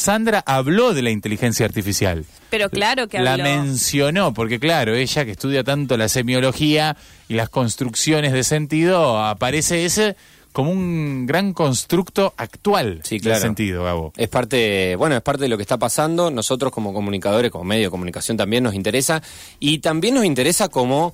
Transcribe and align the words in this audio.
Sandra 0.00 0.40
habló 0.46 0.94
de 0.94 1.02
la 1.02 1.10
inteligencia 1.10 1.66
artificial. 1.66 2.24
Pero 2.48 2.70
claro 2.70 3.08
que 3.08 3.18
La 3.18 3.32
habló. 3.32 3.42
mencionó, 3.42 4.32
porque 4.32 4.60
claro, 4.60 4.94
ella 4.94 5.24
que 5.24 5.32
estudia 5.32 5.64
tanto 5.64 5.96
la 5.96 6.08
semiología 6.08 6.96
y 7.28 7.34
las 7.34 7.48
construcciones 7.48 8.32
de 8.32 8.44
sentido, 8.44 9.18
aparece 9.20 9.84
ese 9.84 10.14
como 10.52 10.70
un 10.70 11.26
gran 11.26 11.52
constructo 11.52 12.34
actual 12.36 13.00
Sí, 13.02 13.16
del 13.16 13.22
claro. 13.22 13.40
sentido, 13.40 13.82
Gabo. 13.82 14.12
Es 14.16 14.28
parte, 14.28 14.94
bueno, 14.94 15.16
es 15.16 15.22
parte 15.22 15.42
de 15.42 15.48
lo 15.48 15.56
que 15.56 15.62
está 15.62 15.76
pasando. 15.76 16.30
Nosotros 16.30 16.70
como 16.72 16.92
comunicadores, 16.94 17.50
como 17.50 17.64
medio 17.64 17.86
de 17.86 17.90
comunicación 17.90 18.36
también 18.36 18.62
nos 18.62 18.74
interesa. 18.74 19.20
Y 19.58 19.78
también 19.80 20.14
nos 20.14 20.24
interesa 20.24 20.68
como 20.68 21.12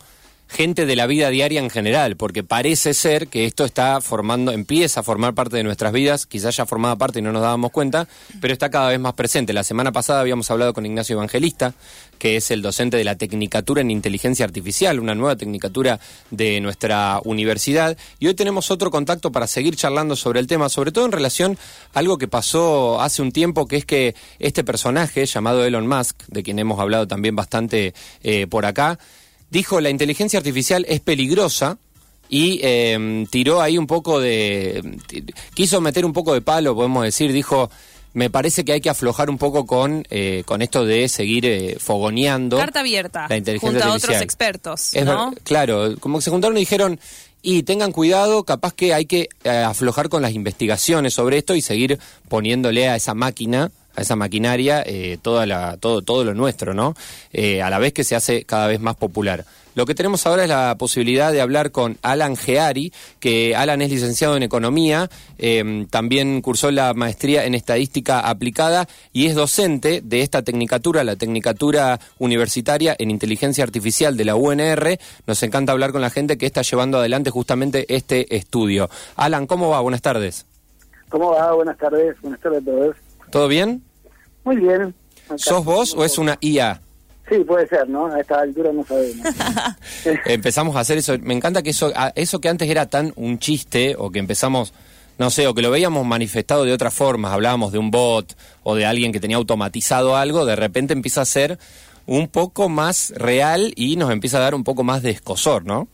gente 0.49 0.87
de 0.87 0.97
la 0.97 1.07
vida 1.07 1.31
diaria 1.31 1.61
en 1.61 1.71
general, 1.71 2.17
porque 2.17 2.45
parece 2.45 2.95
ser 2.95 3.29
que 3.29 3.47
esto 3.47 3.65
está 3.65 4.01
formando, 4.01 4.53
empieza 4.53 5.01
a 5.01 5.03
formar 5.03 5.35
parte 5.35 5.57
de 5.57 5.65
nuestras 5.65 5.93
vidas, 5.93 6.27
quizás 6.27 6.57
ya 6.57 6.67
formaba 6.67 6.97
parte 6.97 7.19
y 7.19 7.23
no 7.23 7.33
nos 7.33 7.43
dábamos 7.43 7.73
cuenta, 7.73 8.09
pero 8.41 8.53
está 8.53 8.71
cada 8.71 8.91
vez 8.91 9.01
más 9.01 9.15
presente. 9.15 9.53
La 9.53 9.65
semana 9.65 9.93
pasada 9.93 10.21
habíamos 10.21 10.51
hablado 10.51 10.73
con 10.73 10.87
Ignacio 10.87 11.15
Evangelista, 11.15 11.75
que 12.19 12.37
es 12.37 12.51
el 12.51 12.63
docente 12.63 12.97
de 12.97 13.05
la 13.05 13.17
Tecnicatura 13.17 13.81
en 13.81 13.91
Inteligencia 13.91 14.45
Artificial, 14.45 15.01
una 15.01 15.15
nueva 15.15 15.37
tecnicatura 15.37 16.01
de 16.31 16.61
nuestra 16.61 17.21
universidad, 17.25 17.97
y 18.19 18.29
hoy 18.29 18.35
tenemos 18.35 18.71
otro 18.71 18.91
contacto 18.91 19.33
para 19.33 19.47
seguir 19.47 19.77
charlando 19.77 20.17
sobre 20.17 20.41
el 20.41 20.47
tema, 20.47 20.69
sobre 20.69 20.93
todo 20.93 21.05
en 21.05 21.13
relación 21.13 21.59
a 21.93 21.99
algo 21.99 22.19
que 22.19 22.29
pasó 22.29 23.01
hace 23.01 23.23
un 23.23 23.33
tiempo, 23.33 23.67
que 23.67 23.77
es 23.77 23.85
que 23.85 24.15
este 24.39 24.65
personaje 24.65 25.27
llamado 25.27 25.65
Elon 25.65 25.87
Musk, 25.87 26.23
de 26.29 26.43
quien 26.43 26.59
hemos 26.59 26.79
hablado 26.79 27.07
también 27.09 27.37
bastante 27.37 27.95
eh, 28.23 28.47
por 28.47 28.65
acá, 28.65 28.99
dijo 29.51 29.81
la 29.81 29.91
inteligencia 29.91 30.39
artificial 30.39 30.85
es 30.89 31.01
peligrosa 31.01 31.79
y 32.29 32.61
eh, 32.63 33.27
tiró 33.31 33.61
ahí 33.61 33.79
un 33.79 33.87
poco 33.87 34.21
de... 34.21 34.99
quiso 35.55 35.81
meter 35.81 36.05
un 36.05 36.13
poco 36.13 36.35
de 36.35 36.41
palo, 36.41 36.75
podemos 36.75 37.05
decir, 37.05 37.33
dijo... 37.33 37.71
Me 38.15 38.31
parece 38.31 38.65
que 38.65 38.73
hay 38.73 38.81
que 38.81 38.89
aflojar 38.89 39.29
un 39.29 39.37
poco 39.37 39.67
con, 39.67 40.07
eh, 40.09 40.43
con 40.47 40.63
esto 40.63 40.87
de 40.87 41.07
seguir 41.07 41.45
eh, 41.45 41.77
fogoneando. 41.79 42.57
Carta 42.57 42.81
abierta. 42.81 43.27
La 43.29 43.37
inteligencia 43.37 43.79
junto 43.79 43.93
a 43.93 43.95
otros 43.95 44.23
expertos, 44.23 44.95
Es 44.95 45.05
¿no? 45.05 45.33
ver- 45.33 45.43
claro, 45.43 45.97
como 46.01 46.17
que 46.17 46.23
se 46.25 46.31
juntaron 46.31 46.57
y 46.57 46.61
dijeron, 46.61 46.99
y 47.43 47.65
tengan 47.65 47.93
cuidado, 47.93 48.45
capaz 48.45 48.73
que 48.73 48.95
hay 48.95 49.05
que 49.05 49.29
eh, 49.45 49.51
aflojar 49.51 50.09
con 50.09 50.23
las 50.23 50.33
investigaciones 50.33 51.13
sobre 51.13 51.37
esto 51.37 51.55
y 51.55 51.61
seguir 51.61 51.99
poniéndole 52.31 52.89
a 52.89 52.97
esa 52.97 53.13
máquina, 53.13 53.71
a 53.97 54.03
esa 54.03 54.17
maquinaria, 54.17 54.83
eh, 54.87 55.19
toda 55.21 55.47
la, 55.47 55.77
todo, 55.79 56.03
todo 56.03 56.25
lo 56.25 56.35
nuestro, 56.35 56.75
¿no? 56.75 56.95
Eh, 57.33 57.63
a 57.63 57.71
la 57.71 57.79
vez 57.79 57.93
que 57.93 58.05
se 58.05 58.15
hace 58.15 58.45
cada 58.45 58.67
vez 58.67 58.81
más 58.81 58.97
popular. 58.97 59.45
Lo 59.77 59.85
que 59.85 59.95
tenemos 59.95 60.27
ahora 60.27 60.43
es 60.43 60.49
la 60.49 60.75
posibilidad 60.79 61.31
de 61.31 61.43
hablar 61.43 61.71
con 61.71 61.99
Alan 62.01 62.35
Geari, 62.35 62.95
que 63.21 63.55
Alan 63.55 63.83
es 63.83 63.91
licenciado 63.91 64.35
en 64.35 64.43
Economía, 64.43 65.11
eh, 65.37 65.87
también 65.91 66.41
cursó 66.41 66.71
la 66.71 66.95
maestría 66.95 67.45
en 67.45 67.55
Estadística 67.55 68.21
Aplicada 68.21 68.89
y 69.13 69.27
es 69.27 69.35
docente 69.35 70.01
de 70.03 70.23
esta 70.23 70.41
tecnicatura, 70.41 71.05
la 71.05 71.17
Tecnicatura 71.17 72.01
Universitaria 72.19 72.97
en 72.99 73.11
Inteligencia 73.11 73.65
Artificial 73.65 74.17
de 74.17 74.25
la 74.25 74.35
UNR. 74.35 74.99
Nos 75.27 75.43
encanta 75.43 75.73
hablar 75.73 75.93
con 75.93 76.01
la 76.01 76.09
gente 76.09 76.39
que 76.39 76.47
está 76.47 76.63
llevando 76.63 76.97
adelante 76.97 77.29
justamente 77.29 77.85
este 77.95 78.35
estudio. 78.35 78.89
Alan, 79.15 79.47
¿cómo 79.47 79.69
va? 79.69 79.81
Buenas 79.83 80.01
tardes. 80.01 80.47
¿Cómo 81.11 81.33
va? 81.33 81.53
Buenas 81.53 81.77
tardes, 81.77 82.19
buenas 82.23 82.41
tardes 82.41 82.63
a 82.63 82.65
todos. 82.65 82.97
¿Todo 83.31 83.49
bien? 83.49 83.83
Muy 84.45 84.57
bien. 84.57 84.95
Acá 85.27 85.39
¿Sos 85.39 85.65
vos 85.65 85.95
o 85.95 86.05
es 86.05 86.19
una 86.19 86.39
IA? 86.41 86.81
Sí, 87.29 87.39
puede 87.41 87.67
ser, 87.67 87.89
¿no? 87.89 88.07
A 88.07 88.21
esta 88.21 88.41
altura 88.41 88.73
no 88.73 88.85
sabemos. 88.85 89.27
empezamos 90.27 90.77
a 90.77 90.81
hacer 90.81 90.99
eso. 90.99 91.17
Me 91.21 91.35
encanta 91.35 91.63
que 91.63 91.71
eso, 91.71 91.93
eso 92.15 92.41
que 92.41 92.49
antes 92.49 92.71
era 92.71 92.87
tan 92.87 93.13
un 93.17 93.39
chiste, 93.41 93.97
o 93.99 94.11
que 94.11 94.21
empezamos, 94.21 94.73
no 95.19 95.31
sé, 95.31 95.49
o 95.49 95.55
que 95.55 95.63
lo 95.63 95.73
veíamos 95.73 96.07
manifestado 96.07 96.65
de 96.65 96.73
otras 96.73 96.95
formas, 96.95 97.33
hablábamos 97.33 97.73
de 97.73 97.79
un 97.79 97.91
bot 97.91 98.37
o 98.63 98.77
de 98.77 98.87
alguien 98.87 99.13
que 99.13 99.19
tenía 99.19 99.39
automatizado 99.39 100.17
algo, 100.17 100.47
de 100.47 100.55
repente 100.55 100.93
empieza 100.93 101.23
a 101.23 101.25
ser 101.25 101.59
un 102.07 102.29
poco 102.29 102.69
más 102.69 103.13
real 103.17 103.73
y 103.75 103.97
nos 103.97 104.13
empieza 104.13 104.37
a 104.37 104.43
dar 104.43 104.55
un 104.55 104.63
poco 104.63 104.85
más 104.85 105.03
de 105.03 105.11
escosor, 105.11 105.65
¿no? 105.65 105.89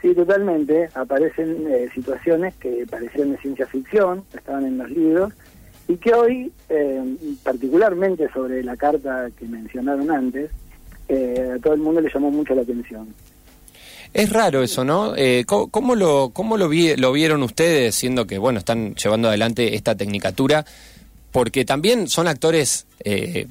Sí, 0.00 0.14
totalmente. 0.14 0.88
Aparecen 0.94 1.66
eh, 1.68 1.88
situaciones 1.92 2.54
que 2.54 2.86
parecían 2.88 3.32
de 3.32 3.38
ciencia 3.38 3.66
ficción, 3.66 4.24
estaban 4.32 4.64
en 4.64 4.78
los 4.78 4.90
libros, 4.90 5.34
y 5.88 5.96
que 5.96 6.12
hoy, 6.12 6.52
eh, 6.68 7.02
particularmente 7.42 8.28
sobre 8.32 8.62
la 8.62 8.76
carta 8.76 9.28
que 9.38 9.46
mencionaron 9.46 10.10
antes, 10.10 10.50
eh, 11.08 11.54
a 11.56 11.58
todo 11.62 11.72
el 11.72 11.80
mundo 11.80 12.00
le 12.02 12.10
llamó 12.12 12.30
mucho 12.30 12.54
la 12.54 12.62
atención. 12.62 13.08
Es 14.12 14.30
raro 14.30 14.62
eso, 14.62 14.84
¿no? 14.84 15.14
Eh, 15.16 15.44
¿cómo, 15.46 15.94
lo, 15.94 16.30
cómo 16.32 16.56
lo, 16.56 16.68
vi- 16.68 16.96
lo 16.96 17.12
vieron 17.12 17.42
ustedes, 17.42 17.94
siendo 17.94 18.26
que, 18.26 18.38
bueno, 18.38 18.58
están 18.58 18.94
llevando 18.94 19.28
adelante 19.28 19.74
esta 19.74 19.94
tecnicatura? 19.94 20.64
Porque 21.30 21.64
también 21.66 22.08
son 22.08 22.26
actores 22.26 22.86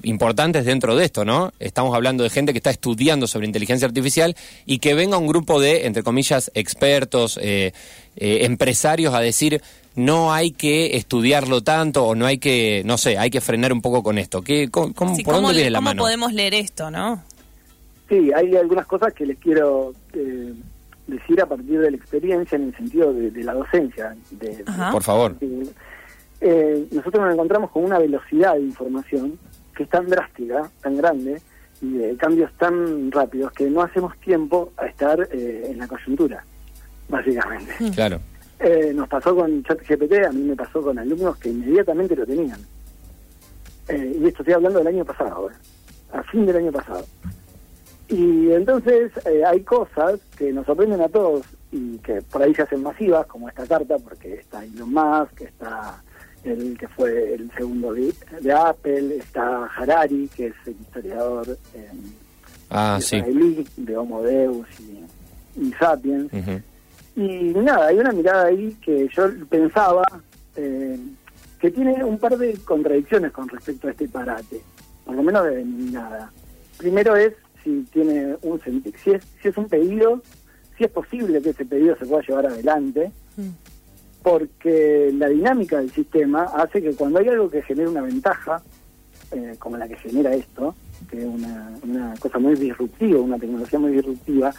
importantes 0.04 0.66
dentro 0.66 0.96
de 0.96 1.06
esto, 1.06 1.24
¿no? 1.26 1.54
Estamos 1.60 1.96
hablando 1.96 2.24
de 2.24 2.30
gente 2.32 2.52
que 2.52 2.58
está 2.58 2.72
estudiando 2.72 3.28
sobre 3.28 3.46
inteligencia 3.48 3.88
artificial 3.88 4.36
y 4.66 4.80
que 4.80 4.94
venga 4.96 5.18
un 5.18 5.28
grupo 5.28 5.62
de, 5.62 5.86
entre 5.86 6.02
comillas, 6.04 6.52
expertos, 6.56 7.40
empresarios 8.16 9.14
a 9.14 9.20
decir 9.22 9.62
no 9.98 10.32
hay 10.32 10.52
que 10.52 10.96
estudiarlo 10.96 11.62
tanto 11.62 12.06
o 12.06 12.16
no 12.16 12.26
hay 12.26 12.38
que, 12.38 12.84
no 12.86 12.98
sé, 12.98 13.18
hay 13.18 13.30
que 13.30 13.42
frenar 13.42 13.74
un 13.74 13.82
poco 13.82 14.02
con 14.04 14.18
esto. 14.18 14.42
¿Qué, 14.42 14.70
cómo, 14.70 14.94
cómo- 14.94 15.16
Sí, 15.16 15.24
¿Por 15.24 15.34
¿cómo, 15.34 15.48
dónde 15.48 15.56
le- 15.56 15.62
viene 15.64 15.72
la 15.72 15.80
cómo 15.80 15.90
mano? 15.90 16.02
podemos 16.04 16.32
leer 16.34 16.54
esto, 16.54 16.90
no? 16.90 17.22
Sí, 18.08 18.32
hay 18.34 18.56
algunas 18.56 18.86
cosas 18.86 19.14
que 19.14 19.26
les 19.26 19.38
quiero 19.40 19.94
eh, 20.14 20.54
decir 21.08 21.42
a 21.42 21.46
partir 21.46 21.80
de 21.80 21.92
la 21.92 21.98
experiencia 21.98 22.56
en 22.56 22.64
el 22.70 22.76
sentido 22.78 23.12
de, 23.12 23.32
de 23.32 23.44
la 23.44 23.54
docencia. 23.54 24.16
De. 24.32 24.64
Por 24.92 25.04
favor. 25.04 25.38
de- 25.40 25.68
eh, 26.40 26.86
nosotros 26.92 27.24
nos 27.26 27.34
encontramos 27.34 27.72
con 27.72 27.84
una 27.84 27.98
velocidad 27.98 28.54
de 28.54 28.62
información 28.62 29.38
que 29.76 29.84
es 29.84 29.90
tan 29.90 30.06
drástica, 30.08 30.70
tan 30.82 30.96
grande, 30.96 31.42
y 31.82 31.90
de 31.94 32.16
cambios 32.18 32.52
tan 32.58 33.12
rápidos 33.12 33.52
que 33.54 33.70
no 33.70 33.82
hacemos 33.82 34.16
tiempo 34.20 34.72
a 34.78 34.86
estar 34.86 35.28
eh, 35.32 35.64
en 35.70 35.78
la 35.80 35.88
coyuntura, 35.88 36.44
básicamente. 37.10 37.74
Claro. 37.94 38.20
Eh, 38.60 38.92
nos 38.94 39.08
pasó 39.08 39.36
con 39.36 39.64
ChatGPT, 39.64 40.14
a 40.28 40.32
mí 40.32 40.42
me 40.42 40.56
pasó 40.56 40.82
con 40.82 40.98
alumnos 40.98 41.38
que 41.38 41.50
inmediatamente 41.50 42.16
lo 42.16 42.26
tenían. 42.26 42.60
Eh, 43.88 44.18
y 44.20 44.28
esto 44.28 44.42
estoy 44.42 44.54
hablando 44.56 44.80
del 44.80 44.88
año 44.88 45.06
pasado, 45.06 45.50
eh, 45.50 45.54
a 46.12 46.24
fin 46.24 46.46
del 46.46 46.58
año 46.58 46.72
pasado. 46.72 47.06
Y 48.10 48.52
entonces 48.52 49.12
eh, 49.26 49.44
hay 49.46 49.62
cosas 49.62 50.20
que 50.38 50.52
nos 50.52 50.66
sorprenden 50.66 51.02
a 51.02 51.10
todos 51.10 51.46
y 51.72 51.98
que 52.00 52.22
por 52.22 52.42
ahí 52.42 52.54
se 52.56 52.62
hacen 52.64 52.82
masivas, 52.82 53.28
como 53.28 53.50
esta 53.50 53.66
carta, 53.68 53.98
porque 54.00 54.36
está 54.36 54.64
Elon 54.64 54.92
Musk, 54.94 55.42
está 55.42 56.02
el 56.44 56.78
que 56.78 56.88
fue 56.88 57.34
el 57.34 57.52
segundo 57.52 57.94
de, 57.94 58.14
de 58.42 58.52
Apple, 58.54 59.18
está 59.18 59.66
Harari, 59.66 60.30
que 60.36 60.48
es 60.48 60.54
el 60.66 60.76
historiador 60.82 61.58
eh, 61.74 61.90
Ah, 62.70 62.98
sí. 63.02 63.22
de 63.78 63.98
Homo 63.98 64.24
Deus 64.24 64.68
y, 64.80 65.62
y 65.62 65.72
Sapiens. 65.74 66.30
Y 67.18 67.52
nada, 67.56 67.88
hay 67.88 67.98
una 67.98 68.14
mirada 68.14 68.46
ahí 68.46 68.78
que 68.82 69.10
yo 69.14 69.28
pensaba 69.50 70.04
eh, 70.56 70.98
que 71.60 71.72
tiene 71.72 72.04
un 72.04 72.18
par 72.20 72.38
de 72.38 72.54
contradicciones 72.64 73.32
con 73.32 73.50
respecto 73.50 73.88
a 73.88 73.92
este 73.92 74.08
parate, 74.08 74.62
por 75.04 75.16
lo 75.16 75.24
menos 75.24 75.44
de 75.46 75.66
mi 75.66 75.86
mirada. 75.86 76.32
Primero 76.78 77.16
es 77.16 77.34
si 77.64 77.86
tiene 77.92 78.38
un 78.44 78.62
sentido, 78.62 78.96
si 79.04 79.12
es, 79.12 79.24
si 79.42 79.48
es 79.50 79.58
un 79.58 79.68
pedido, 79.68 80.22
si 80.78 80.86
es 80.86 80.92
posible 80.92 81.42
que 81.42 81.50
ese 81.50 81.66
pedido 81.66 81.98
se 81.98 82.06
pueda 82.06 82.22
llevar 82.22 82.46
adelante, 82.46 83.12
Mm. 83.38 83.50
porque 84.24 85.12
la 85.16 85.30
dinámica 85.30 85.78
del 85.78 85.92
sistema 85.92 86.44
hace 86.56 86.82
que 86.82 86.94
cuando 86.96 87.20
hay 87.20 87.28
algo 87.30 87.50
que 87.50 87.62
genera 87.62 87.90
una 87.90 88.02
ventaja, 88.02 88.62
eh, 89.32 89.56
como 89.60 89.78
la 89.78 89.88
que 89.88 89.96
genera 89.96 90.34
esto, 90.34 90.76
que 91.10 91.20
es 91.20 91.26
una, 91.26 91.72
una 91.84 92.16
cosa 92.20 92.40
muy 92.40 92.56
disruptiva, 92.56 93.20
una 93.20 93.38
tecnología 93.38 93.80
muy 93.80 93.92
disruptiva, 93.92 94.54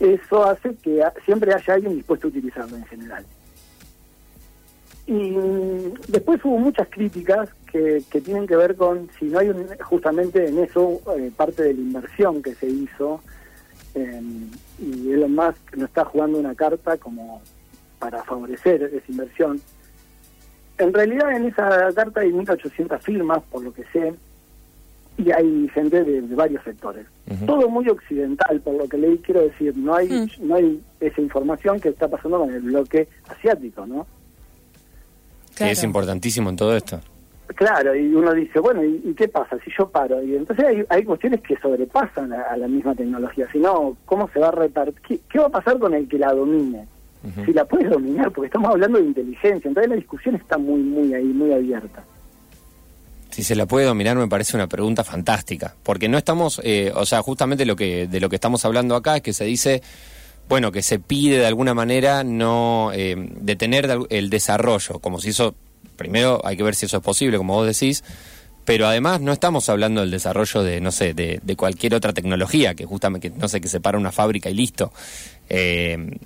eso 0.00 0.44
hace 0.44 0.74
que 0.76 1.02
siempre 1.24 1.52
haya 1.54 1.74
alguien 1.74 1.94
dispuesto 1.96 2.26
a 2.26 2.30
utilizarlo 2.30 2.76
en 2.76 2.84
general. 2.86 3.24
Y 5.06 5.30
después 6.08 6.44
hubo 6.44 6.58
muchas 6.58 6.88
críticas 6.88 7.48
que, 7.70 8.02
que 8.10 8.20
tienen 8.20 8.46
que 8.46 8.56
ver 8.56 8.74
con 8.74 9.08
si 9.18 9.26
no 9.26 9.38
hay 9.38 9.50
un- 9.50 9.68
justamente 9.84 10.48
en 10.48 10.58
eso 10.58 11.00
eh, 11.16 11.30
parte 11.36 11.62
de 11.62 11.74
la 11.74 11.80
inversión 11.80 12.42
que 12.42 12.54
se 12.56 12.66
hizo 12.66 13.20
eh, 13.94 14.20
y 14.80 15.12
Elon 15.12 15.34
Musk 15.34 15.76
no 15.76 15.84
está 15.86 16.04
jugando 16.04 16.38
una 16.38 16.54
carta 16.56 16.96
como 16.98 17.40
para 18.00 18.24
favorecer 18.24 18.82
esa 18.82 19.04
inversión. 19.12 19.60
En 20.78 20.92
realidad 20.92 21.34
en 21.36 21.46
esa 21.46 21.90
carta 21.94 22.20
hay 22.20 22.32
1.800 22.32 23.00
firmas, 23.00 23.42
por 23.50 23.62
lo 23.62 23.72
que 23.72 23.84
sé, 23.92 24.12
y 25.18 25.30
hay 25.32 25.68
gente 25.74 26.04
de, 26.04 26.20
de 26.22 26.34
varios 26.34 26.62
sectores. 26.64 27.06
Todo 27.46 27.68
muy 27.68 27.88
occidental, 27.88 28.60
por 28.60 28.74
lo 28.74 28.88
que 28.88 28.98
leí, 28.98 29.18
quiero 29.18 29.40
decir, 29.42 29.76
no 29.76 29.94
hay, 29.94 30.08
Mm. 30.08 30.28
no 30.48 30.54
hay 30.56 30.80
esa 31.00 31.20
información 31.20 31.80
que 31.80 31.88
está 31.88 32.08
pasando 32.08 32.38
con 32.38 32.50
el 32.52 32.60
bloque 32.60 33.08
asiático, 33.28 33.86
¿no? 33.86 34.06
Que 35.56 35.70
es 35.70 35.82
importantísimo 35.82 36.50
en 36.50 36.56
todo 36.56 36.76
esto. 36.76 37.00
Claro, 37.54 37.94
y 37.94 38.12
uno 38.14 38.34
dice, 38.34 38.58
bueno, 38.60 38.84
¿y, 38.84 39.00
y 39.04 39.14
qué 39.14 39.28
pasa 39.28 39.56
si 39.64 39.70
yo 39.78 39.88
paro? 39.88 40.22
Y 40.22 40.34
entonces 40.36 40.66
hay, 40.66 40.84
hay 40.88 41.04
cuestiones 41.04 41.40
que 41.40 41.56
sobrepasan 41.56 42.32
a, 42.32 42.42
a 42.42 42.56
la 42.56 42.68
misma 42.68 42.94
tecnología, 42.94 43.46
si 43.52 43.58
no, 43.58 43.96
¿cómo 44.04 44.28
se 44.32 44.40
va 44.40 44.48
a 44.48 44.52
repartir? 44.52 45.00
¿Qué, 45.06 45.20
qué 45.30 45.38
va 45.38 45.46
a 45.46 45.50
pasar 45.50 45.78
con 45.78 45.94
el 45.94 46.08
que 46.08 46.18
la 46.18 46.32
domine? 46.32 46.86
Si 47.44 47.52
la 47.52 47.64
puede 47.64 47.88
dominar, 47.88 48.30
porque 48.30 48.46
estamos 48.46 48.70
hablando 48.70 48.98
de 48.98 49.06
inteligencia, 49.06 49.66
entonces 49.66 49.88
la 49.88 49.96
discusión 49.96 50.36
está 50.36 50.58
muy, 50.58 50.80
muy 50.80 51.12
ahí, 51.12 51.24
muy 51.24 51.52
abierta. 51.52 52.04
Si 53.36 53.44
se 53.44 53.54
la 53.54 53.66
puede 53.66 53.84
dominar 53.84 54.16
me 54.16 54.28
parece 54.28 54.56
una 54.56 54.66
pregunta 54.66 55.04
fantástica, 55.04 55.76
porque 55.82 56.08
no 56.08 56.16
estamos, 56.16 56.58
eh, 56.64 56.90
o 56.94 57.04
sea, 57.04 57.20
justamente 57.20 57.66
lo 57.66 57.76
que 57.76 58.06
de 58.06 58.18
lo 58.18 58.30
que 58.30 58.36
estamos 58.36 58.64
hablando 58.64 58.96
acá 58.96 59.16
es 59.16 59.22
que 59.22 59.34
se 59.34 59.44
dice, 59.44 59.82
bueno, 60.48 60.72
que 60.72 60.82
se 60.82 60.98
pide 60.98 61.40
de 61.40 61.46
alguna 61.46 61.74
manera 61.74 62.24
no 62.24 62.92
eh, 62.94 63.14
detener 63.42 63.88
de- 63.88 64.06
el 64.08 64.30
desarrollo, 64.30 65.00
como 65.00 65.20
si 65.20 65.28
eso, 65.28 65.54
primero 65.96 66.40
hay 66.46 66.56
que 66.56 66.62
ver 66.62 66.74
si 66.74 66.86
eso 66.86 66.96
es 66.96 67.02
posible, 67.02 67.36
como 67.36 67.52
vos 67.52 67.66
decís, 67.66 68.04
pero 68.64 68.86
además 68.86 69.20
no 69.20 69.34
estamos 69.34 69.68
hablando 69.68 70.00
del 70.00 70.10
desarrollo 70.10 70.62
de, 70.62 70.80
no 70.80 70.90
sé, 70.90 71.12
de, 71.12 71.56
cualquier 71.58 71.94
otra 71.94 72.14
tecnología, 72.14 72.74
que 72.74 72.86
justamente, 72.86 73.28
no 73.36 73.48
sé, 73.48 73.60
que 73.60 73.68
se 73.68 73.80
para 73.80 73.98
una 73.98 74.12
fábrica 74.12 74.48
y 74.48 74.54
listo. 74.54 74.94
Eh, 75.50 76.18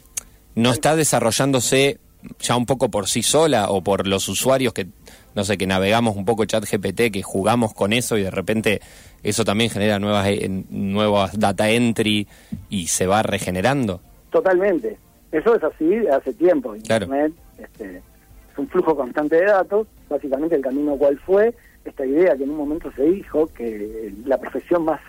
no 0.54 0.70
está 0.70 0.94
desarrollándose 0.94 1.98
ya 2.38 2.54
un 2.54 2.66
poco 2.66 2.88
por 2.90 3.08
sí 3.08 3.22
sola 3.22 3.70
o 3.70 3.82
por 3.82 4.06
los 4.06 4.28
usuarios 4.28 4.72
que, 4.74 4.86
no 5.34 5.44
sé, 5.44 5.58
que 5.58 5.66
navegamos 5.66 6.16
un 6.16 6.24
poco 6.24 6.44
chat 6.44 6.64
GPT, 6.64 7.12
que 7.12 7.22
jugamos 7.22 7.74
con 7.74 7.92
eso 7.92 8.16
y 8.18 8.22
de 8.22 8.30
repente 8.30 8.80
eso 9.22 9.44
también 9.44 9.70
genera 9.70 9.98
nuevas, 9.98 10.26
eh, 10.28 10.48
nuevas 10.70 11.38
data 11.38 11.70
entry 11.70 12.26
y 12.68 12.86
se 12.86 13.06
va 13.06 13.22
regenerando. 13.22 14.00
Totalmente. 14.30 14.98
Eso 15.32 15.54
es 15.54 15.62
así 15.62 16.06
hace 16.08 16.32
tiempo. 16.34 16.74
Claro. 16.84 17.04
Internet 17.04 17.32
este, 17.58 17.96
es 17.98 18.58
un 18.58 18.68
flujo 18.68 18.96
constante 18.96 19.36
de 19.36 19.44
datos. 19.44 19.86
Básicamente 20.08 20.56
el 20.56 20.62
camino 20.62 20.96
cuál 20.96 21.18
fue 21.18 21.54
esta 21.84 22.04
idea 22.04 22.36
que 22.36 22.44
en 22.44 22.50
un 22.50 22.56
momento 22.56 22.90
se 22.92 23.04
dijo 23.04 23.46
que 23.48 24.12
la 24.24 24.38
profesión 24.38 24.84
más 24.84 25.00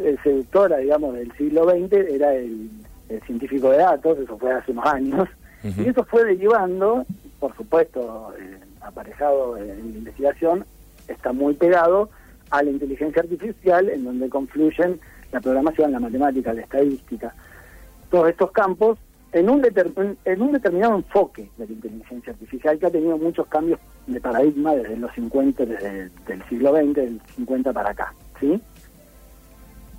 eh, 0.00 0.16
seductora, 0.22 0.78
digamos, 0.78 1.14
del 1.14 1.30
siglo 1.32 1.68
XX 1.68 1.92
era 1.92 2.34
el, 2.34 2.70
el 3.08 3.22
científico 3.22 3.70
de 3.70 3.78
datos. 3.78 4.18
Eso 4.18 4.38
fue 4.38 4.52
hace 4.52 4.72
unos 4.72 4.86
años. 4.86 5.28
Y 5.76 5.88
eso 5.88 6.04
fue 6.04 6.24
derivando, 6.24 7.04
por 7.40 7.54
supuesto, 7.56 8.32
eh, 8.38 8.60
aparejado 8.88 9.56
en 9.56 9.68
la 9.68 9.98
investigación, 9.98 10.64
está 11.06 11.32
muy 11.32 11.54
pegado 11.54 12.10
a 12.50 12.62
la 12.62 12.70
inteligencia 12.70 13.22
artificial, 13.22 13.88
en 13.88 14.04
donde 14.04 14.28
confluyen 14.28 15.00
la 15.32 15.40
programación, 15.40 15.92
la 15.92 16.00
matemática, 16.00 16.52
la 16.52 16.62
estadística 16.62 17.34
todos 18.10 18.28
estos 18.28 18.50
campos 18.52 18.98
en 19.32 19.50
un, 19.50 19.62
en 20.24 20.42
un 20.42 20.52
determinado 20.52 20.96
enfoque 20.96 21.50
de 21.58 21.66
la 21.66 21.72
inteligencia 21.72 22.32
artificial 22.32 22.78
que 22.78 22.86
ha 22.86 22.90
tenido 22.90 23.18
muchos 23.18 23.46
cambios 23.46 23.78
de 24.06 24.20
paradigma 24.20 24.74
desde 24.74 24.96
los 24.96 25.12
50, 25.12 25.66
desde 25.66 26.02
el 26.02 26.12
del 26.26 26.42
siglo 26.48 26.72
XX, 26.72 26.94
del 26.94 27.20
50 27.36 27.72
para 27.72 27.90
acá, 27.90 28.14
¿sí? 28.40 28.60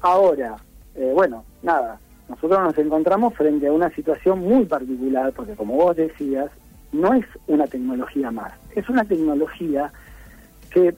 Ahora, 0.01 0.55
eh, 0.95 1.11
bueno, 1.13 1.45
nada, 1.61 1.99
nosotros 2.27 2.59
nos 2.59 2.77
encontramos 2.77 3.35
frente 3.35 3.67
a 3.67 3.71
una 3.71 3.93
situación 3.93 4.39
muy 4.39 4.65
particular, 4.65 5.31
porque 5.33 5.53
como 5.53 5.75
vos 5.75 5.95
decías, 5.95 6.49
no 6.91 7.13
es 7.13 7.25
una 7.47 7.67
tecnología 7.67 8.31
más, 8.31 8.53
es 8.75 8.87
una 8.89 9.03
tecnología 9.03 9.91
que 10.71 10.95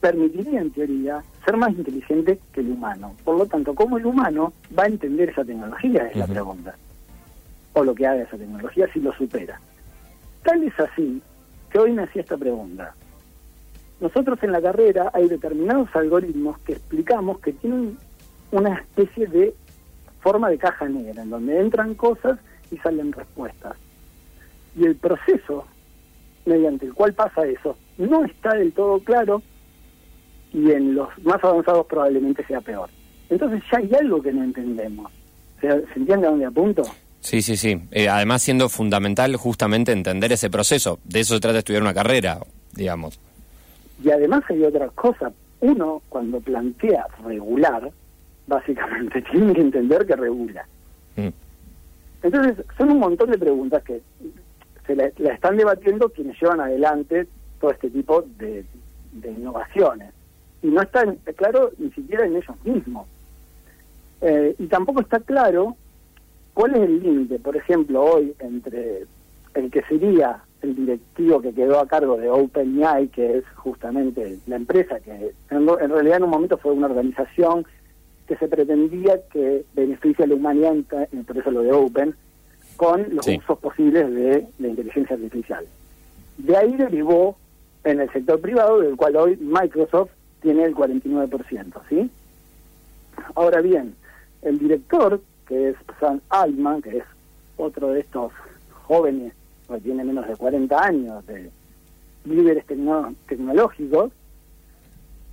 permitiría 0.00 0.60
en 0.60 0.70
teoría 0.70 1.22
ser 1.44 1.56
más 1.56 1.70
inteligente 1.70 2.40
que 2.52 2.60
el 2.60 2.70
humano. 2.70 3.14
Por 3.24 3.36
lo 3.36 3.46
tanto, 3.46 3.74
¿cómo 3.74 3.98
el 3.98 4.06
humano 4.06 4.52
va 4.76 4.84
a 4.84 4.88
entender 4.88 5.30
esa 5.30 5.44
tecnología? 5.44 6.06
Es 6.06 6.16
la 6.16 6.26
pregunta. 6.26 6.74
O 7.74 7.84
lo 7.84 7.94
que 7.94 8.06
haga 8.06 8.22
esa 8.22 8.36
tecnología 8.36 8.88
si 8.92 9.00
lo 9.00 9.12
supera. 9.12 9.60
Tal 10.42 10.62
es 10.62 10.78
así 10.80 11.22
que 11.70 11.78
hoy 11.78 11.92
me 11.92 12.02
hacía 12.02 12.22
esta 12.22 12.36
pregunta. 12.36 12.94
Nosotros 14.00 14.42
en 14.42 14.52
la 14.52 14.62
carrera 14.62 15.10
hay 15.12 15.28
determinados 15.28 15.94
algoritmos 15.94 16.58
que 16.60 16.72
explicamos 16.72 17.38
que 17.40 17.52
tienen 17.52 17.98
una 18.50 18.74
especie 18.74 19.26
de 19.26 19.54
forma 20.20 20.48
de 20.48 20.58
caja 20.58 20.88
negra, 20.88 21.22
en 21.22 21.30
donde 21.30 21.60
entran 21.60 21.94
cosas 21.94 22.38
y 22.70 22.78
salen 22.78 23.12
respuestas. 23.12 23.76
Y 24.76 24.84
el 24.84 24.96
proceso 24.96 25.64
mediante 26.46 26.86
el 26.86 26.94
cual 26.94 27.12
pasa 27.14 27.46
eso 27.46 27.76
no 27.98 28.24
está 28.24 28.54
del 28.54 28.72
todo 28.72 28.98
claro 29.00 29.42
y 30.52 30.70
en 30.70 30.94
los 30.94 31.08
más 31.22 31.42
avanzados 31.44 31.86
probablemente 31.86 32.44
sea 32.46 32.60
peor. 32.60 32.88
Entonces 33.28 33.62
ya 33.70 33.78
hay 33.78 33.90
algo 33.94 34.20
que 34.22 34.32
no 34.32 34.42
entendemos. 34.42 35.12
¿Se, 35.60 35.68
se 35.68 35.98
entiende 35.98 36.26
a 36.26 36.30
dónde 36.30 36.46
apunto? 36.46 36.82
Sí, 37.20 37.42
sí, 37.42 37.56
sí. 37.56 37.80
Eh, 37.90 38.08
además 38.08 38.42
siendo 38.42 38.68
fundamental 38.68 39.36
justamente 39.36 39.92
entender 39.92 40.32
ese 40.32 40.50
proceso. 40.50 40.98
De 41.04 41.20
eso 41.20 41.34
se 41.34 41.40
trata 41.40 41.54
de 41.54 41.58
estudiar 41.60 41.82
una 41.82 41.94
carrera, 41.94 42.40
digamos. 42.72 43.20
Y 44.02 44.10
además 44.10 44.42
hay 44.48 44.64
otra 44.64 44.88
cosa. 44.88 45.30
Uno, 45.60 46.02
cuando 46.08 46.40
plantea 46.40 47.06
regular, 47.22 47.90
básicamente 48.46 49.22
tiene 49.30 49.52
que 49.52 49.60
entender 49.60 50.06
que 50.06 50.16
regula. 50.16 50.66
Mm. 51.16 51.28
Entonces, 52.22 52.64
son 52.76 52.90
un 52.90 52.98
montón 52.98 53.30
de 53.30 53.38
preguntas 53.38 53.82
que 53.84 54.02
la, 54.94 55.06
están 55.06 55.56
debatiendo 55.56 56.08
quienes 56.10 56.40
llevan 56.40 56.60
adelante 56.60 57.26
todo 57.60 57.70
este 57.70 57.90
tipo 57.90 58.24
de, 58.38 58.64
innovaciones. 59.24 60.12
Y 60.62 60.68
no 60.68 60.82
está 60.82 61.04
claro 61.36 61.70
ni 61.78 61.90
siquiera 61.90 62.26
en 62.26 62.36
ellos 62.36 62.56
mismos. 62.64 63.06
Eh, 64.20 64.54
y 64.58 64.66
tampoco 64.66 65.00
está 65.00 65.20
claro 65.20 65.76
cuál 66.54 66.74
es 66.74 66.82
el 66.82 67.02
límite, 67.02 67.38
por 67.38 67.56
ejemplo, 67.56 68.02
hoy 68.02 68.34
entre 68.38 69.06
el 69.54 69.70
que 69.70 69.82
sería 69.82 70.42
el 70.62 70.76
directivo 70.76 71.40
que 71.40 71.54
quedó 71.54 71.80
a 71.80 71.86
cargo 71.86 72.18
de 72.18 72.28
OpenAI, 72.28 73.08
que 73.08 73.38
es 73.38 73.44
justamente 73.56 74.38
la 74.46 74.56
empresa 74.56 75.00
que 75.00 75.32
en, 75.50 75.68
en 75.68 75.90
realidad 75.90 76.18
en 76.18 76.24
un 76.24 76.30
momento 76.30 76.58
fue 76.58 76.72
una 76.72 76.86
organización 76.86 77.64
que 78.30 78.36
se 78.36 78.46
pretendía 78.46 79.20
que 79.32 79.64
beneficie 79.74 80.24
a 80.24 80.28
la 80.28 80.36
humanidad, 80.36 80.74
por 81.26 81.36
eso 81.36 81.50
lo 81.50 81.62
de 81.62 81.72
Open, 81.72 82.14
con 82.80 83.14
los 83.14 83.26
Sí. 83.26 83.36
usos 83.36 83.58
posibles 83.58 84.10
de 84.10 84.46
la 84.58 84.68
inteligencia 84.68 85.14
artificial. 85.14 85.66
De 86.38 86.56
ahí 86.56 86.74
derivó 86.78 87.36
en 87.84 88.00
el 88.00 88.10
sector 88.10 88.40
privado, 88.40 88.80
del 88.80 88.96
cual 88.96 89.16
hoy 89.16 89.36
Microsoft 89.36 90.08
tiene 90.40 90.64
el 90.64 90.74
49%, 90.74 91.82
¿sí? 91.90 92.10
Ahora 93.34 93.60
bien, 93.60 93.94
el 94.40 94.58
director, 94.58 95.20
que 95.46 95.68
es 95.68 95.76
Sam 96.00 96.20
Altman, 96.30 96.80
que 96.80 96.96
es 96.96 97.04
otro 97.58 97.88
de 97.90 98.00
estos 98.00 98.32
jóvenes 98.84 99.34
que 99.68 99.78
tiene 99.80 100.02
menos 100.02 100.26
de 100.26 100.34
40 100.36 100.82
años, 100.82 101.26
de 101.26 101.50
líderes 102.24 102.64
tecno- 102.66 103.14
tecnológicos, 103.28 104.10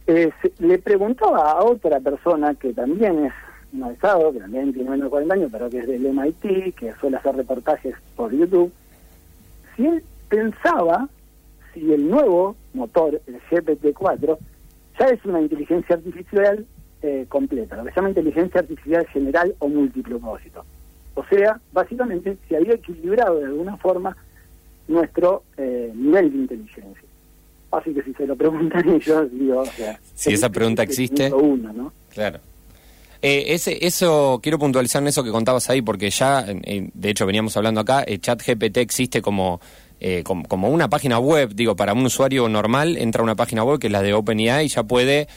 eh, 0.08 0.32
se- 0.42 0.52
le 0.60 0.80
preguntaba 0.80 1.52
a 1.52 1.64
otra 1.64 2.02
persona 2.02 2.56
que 2.56 2.74
también 2.74 3.24
es 3.28 3.34
un 3.74 3.84
alzado, 3.84 4.32
que 4.34 4.40
también 4.40 4.74
tiene 4.74 4.90
menos 4.90 5.06
de 5.06 5.10
40 5.10 5.34
años, 5.34 5.50
pero 5.52 5.70
que 5.70 5.80
es 5.80 5.88
del 5.88 6.02
MIT, 6.14 6.76
que 6.76 6.94
suele 7.00 7.18
hacer 7.18 7.36
reportajes 7.36 7.96
por 8.16 8.32
YouTube, 8.34 8.72
si 9.76 9.86
él 9.86 10.04
pensaba 10.30 11.08
si 11.74 11.92
el 11.94 12.10
nuevo 12.10 12.56
motor, 12.74 13.22
el 13.28 13.40
GPT-4, 13.50 14.38
ya 15.00 15.06
es 15.08 15.24
una 15.26 15.42
inteligencia 15.42 15.96
artificial 15.96 16.66
eh, 17.04 17.26
completa, 17.30 17.76
lo 17.78 17.84
que 17.84 17.92
se 17.92 17.96
llama 17.98 18.10
inteligencia 18.10 18.62
artificial 18.62 19.06
general 19.08 19.54
o 19.60 19.68
multipropósito. 19.68 20.66
O 21.14 21.24
sea, 21.26 21.60
básicamente 21.72 22.38
se 22.48 22.58
había 22.58 22.74
equilibrado 22.76 23.40
de 23.40 23.46
alguna 23.46 23.78
forma 23.78 24.16
nuestro 24.88 25.44
eh, 25.58 25.92
nivel 25.96 26.32
de 26.32 26.38
inteligencia. 26.38 27.04
Así 27.72 27.94
que 27.94 28.02
si 28.04 28.14
se 28.14 28.26
lo 28.26 28.36
preguntan 28.36 28.88
ellos, 28.94 29.28
digo, 29.32 29.60
o 29.60 29.66
sea, 29.66 30.00
Si 30.16 30.34
esa 30.34 30.48
es- 30.48 30.52
pregunta 30.52 30.82
existe. 30.84 31.32
uno, 31.34 31.74
¿no? 31.74 31.94
Claro. 32.14 32.40
Eh, 33.22 33.46
ese, 33.50 33.86
eso, 33.86 34.40
quiero 34.42 34.60
puntualizar 34.60 35.02
en 35.02 35.08
eso 35.08 35.24
que 35.24 35.32
contabas 35.32 35.70
ahí, 35.70 35.82
porque 35.82 36.10
ya, 36.10 36.46
eh, 36.48 36.90
de 36.94 37.10
hecho, 37.10 37.26
veníamos 37.26 37.56
hablando 37.58 37.82
acá, 37.82 38.04
eh, 38.06 38.20
ChatGPT 38.20 38.78
existe 38.78 39.22
como, 39.22 39.60
eh, 40.00 40.24
como, 40.24 40.44
como 40.48 40.70
una 40.70 40.90
página 40.90 41.20
web, 41.20 41.54
digo, 41.56 41.76
para 41.76 41.94
un 41.94 42.06
usuario 42.06 42.48
normal, 42.50 42.98
entra 42.98 43.22
a 43.22 43.24
una 43.24 43.36
página 43.36 43.64
web 43.64 43.80
que 43.80 43.88
es 43.88 43.94
la 43.94 44.02
de 44.02 44.14
OpenAI 44.14 44.66
y 44.66 44.70
ya 44.70 44.84
puede 44.84 45.28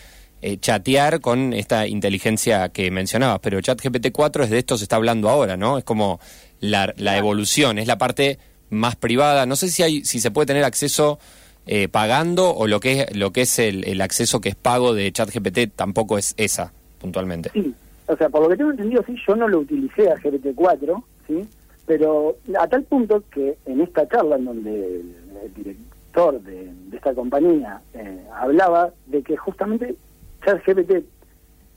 eh, 0.43 0.57
chatear 0.59 1.21
con 1.21 1.53
esta 1.53 1.87
inteligencia 1.87 2.71
que 2.71 2.91
mencionabas, 2.91 3.41
pero 3.41 3.61
ChatGPT 3.61 4.11
4 4.11 4.45
es 4.45 4.51
de 4.51 4.59
esto 4.59 4.79
se 4.79 4.85
está 4.85 4.97
hablando 4.97 5.29
ahora, 5.29 5.59
¿no? 5.59 5.77
Es 5.77 5.85
como 5.85 6.19
la, 6.61 6.95
la 6.97 7.19
evolución, 7.19 7.79
es 7.79 7.87
la 7.87 7.99
parte 7.99 8.39
más 8.71 8.97
privada. 8.97 9.45
No 9.45 9.55
sé 9.57 9.69
si 9.69 9.83
hay, 9.83 10.05
si 10.05 10.19
se 10.19 10.31
puede 10.31 10.47
tener 10.47 10.65
acceso 10.65 11.19
eh, 11.67 11.89
pagando 11.89 12.55
o 12.55 12.67
lo 12.67 12.81
que 12.81 13.03
es, 13.03 13.17
lo 13.17 13.33
que 13.33 13.43
es 13.43 13.59
el, 13.59 13.85
el 13.85 14.01
acceso 14.01 14.41
que 14.41 14.49
es 14.49 14.55
pago 14.55 14.95
de 14.95 15.13
ChatGPT 15.13 15.77
tampoco 15.77 16.17
es 16.17 16.33
esa, 16.39 16.73
puntualmente. 17.01 17.51
Sí, 17.53 17.75
o 18.07 18.17
sea, 18.17 18.29
por 18.29 18.43
lo 18.43 18.49
que 18.49 18.57
tengo 18.57 18.71
entendido, 18.71 19.03
sí, 19.07 19.17
yo 19.27 19.35
no 19.37 19.49
lo 19.49 19.61
utilicé 19.61 20.11
a 20.11 20.17
GPT-4, 20.17 21.03
¿sí? 21.27 21.49
Pero 21.87 22.37
a 22.59 22.69
tal 22.69 22.85
punto 22.85 23.25
que 23.31 23.57
en 23.67 23.81
esta 23.81 24.07
charla 24.09 24.37
en 24.37 24.45
donde 24.45 25.01
el, 25.01 25.55
director 25.55 26.41
de, 26.43 26.71
esta 26.93 27.15
compañía 27.15 27.81
eh, 27.95 28.25
hablaba 28.35 28.91
de 29.07 29.23
que 29.23 29.37
justamente 29.37 29.97
ChatGPT 30.45 31.05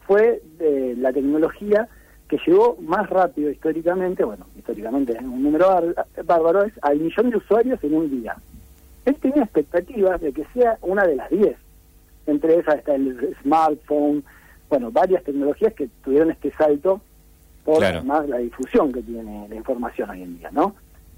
fue 0.06 0.42
de 0.58 0.96
la 0.98 1.14
tecnología 1.14 1.88
que 2.28 2.38
llegó 2.46 2.78
más 2.82 3.10
rápido 3.10 3.50
históricamente, 3.50 4.24
bueno, 4.24 4.46
históricamente 4.58 5.14
es 5.14 5.22
un 5.22 5.44
número 5.44 5.68
bar- 5.68 6.06
bárbaro, 6.26 6.64
es 6.64 6.74
al 6.82 7.00
millón 7.00 7.30
de 7.30 7.38
usuarios 7.38 7.84
en 7.84 7.94
un 7.94 8.10
día. 8.22 8.36
Él 9.06 9.16
tenía 9.16 9.44
expectativas 9.44 10.20
de 10.22 10.32
que 10.34 10.46
sea 10.54 10.78
una 10.82 11.06
de 11.06 11.16
las 11.16 11.30
10. 11.30 11.56
Entre 12.26 12.58
esas 12.58 12.76
está 12.76 12.96
el 12.96 13.36
smartphone, 13.42 14.24
bueno, 14.74 14.90
varias 14.90 15.24
tecnologías 15.24 15.72
que 15.76 15.88
tuvieron 16.04 16.32
este 16.32 16.52
salto 16.54 17.00
por 17.64 17.78
Claro. 17.78 18.04
más 18.04 18.28
la 18.28 18.40
difusión 18.40 18.92
que 18.92 19.04
tiene 19.04 19.48
la 19.48 19.54
información 19.54 20.10
hoy 20.10 20.24
en 20.24 20.40
día, 20.40 20.50
¿no? 20.52 20.74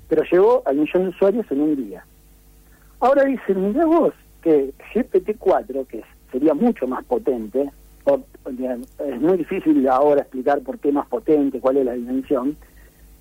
Pero 0.10 0.24
llegó 0.30 0.62
al 0.66 0.76
millón 0.76 1.04
de 1.04 1.10
usuarios 1.12 1.50
en 1.50 1.62
un 1.62 1.76
día. 1.78 2.06
Ahora 3.00 3.24
dicen, 3.24 3.70
mira 3.70 3.86
vos, 3.86 4.14
que 4.42 4.74
GPT-4, 4.94 5.88
que 5.88 6.04
sería 6.34 6.54
mucho 6.54 6.86
más 6.86 7.06
potente, 7.06 7.72
o, 8.04 8.20
es 8.46 9.22
muy 9.22 9.38
difícil 9.38 9.88
ahora 9.88 10.24
explicar 10.24 10.60
por 10.60 10.78
qué 10.80 10.92
más 10.92 11.08
potente, 11.08 11.62
cuál 11.62 11.78
es 11.78 11.86
la 11.86 11.94
dimensión, 11.94 12.58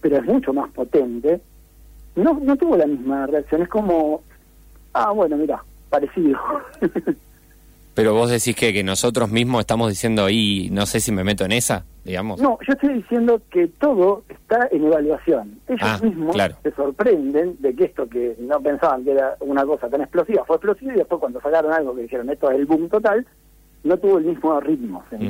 pero 0.01 0.17
es 0.17 0.25
mucho 0.25 0.53
más 0.53 0.69
potente, 0.73 1.41
no, 2.17 2.41
no 2.43 2.57
tuvo 2.57 2.77
la 2.77 2.89
misma 2.89 3.29
reacción. 3.29 3.63
Es 3.63 3.69
como, 3.69 4.21
ah, 4.95 5.13
bueno, 5.13 5.37
mira, 5.37 5.63
parecido. 5.91 6.41
Pero 7.95 8.13
vos 8.13 8.29
decís 8.31 8.57
que, 8.57 8.73
que 8.73 8.83
nosotros 8.83 9.31
mismos 9.31 9.61
estamos 9.61 9.89
diciendo, 9.89 10.29
y 10.29 10.69
no 10.73 10.85
sé 10.85 10.99
si 11.01 11.13
me 11.13 11.23
meto 11.23 11.45
en 11.45 11.53
esa, 11.53 11.85
digamos. 12.05 12.41
No, 12.41 12.59
yo 12.67 12.73
estoy 12.73 12.95
diciendo 12.95 13.41
que 13.51 13.69
todo 13.69 14.25
está 14.29 14.69
en 14.73 14.85
evaluación. 14.85 15.61
Ellos 15.69 15.81
Ah, 15.83 15.99
mismos 16.03 16.35
claro. 16.35 16.57
se 16.65 16.73
sorprenden 16.73 17.57
de 17.61 17.75
que 17.75 17.85
esto 17.85 18.09
que 18.09 18.35
no 18.41 18.61
pensaban 18.61 19.05
que 19.05 19.13
era 19.13 19.37
una 19.41 19.65
cosa 19.65 19.89
tan 19.89 20.01
explosiva 20.03 20.45
fue 20.45 20.57
explosivo 20.57 20.91
y 20.93 20.97
después 20.97 21.21
cuando 21.21 21.41
sacaron 21.41 21.73
algo 21.73 21.95
que 21.95 22.03
dijeron 22.03 22.29
esto 22.31 22.51
es 22.51 22.57
el 22.59 22.67
boom 22.67 22.89
total, 22.89 23.25
no 23.85 23.97
tuvo 23.97 24.19
el 24.19 24.25
mismo 24.25 24.59
ritmo, 24.61 25.05
¿se 25.11 25.17
Mm. 25.17 25.29